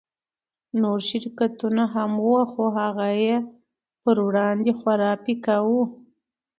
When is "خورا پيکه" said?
4.79-5.57